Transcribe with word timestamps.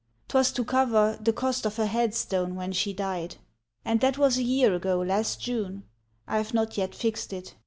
'Twas 0.29 0.51
to 0.51 0.63
cover 0.65 1.15
The 1.21 1.31
cost 1.31 1.63
of 1.63 1.75
her 1.75 1.85
headstone 1.85 2.55
when 2.55 2.71
she 2.71 2.91
died. 2.91 3.35
And 3.85 4.01
that 4.01 4.17
was 4.17 4.35
a 4.39 4.43
year 4.43 4.73
ago 4.73 4.97
last 4.99 5.39
June; 5.39 5.83
I've 6.25 6.55
not 6.55 6.75
yet 6.75 6.95
fixed 6.95 7.31
it. 7.31 7.53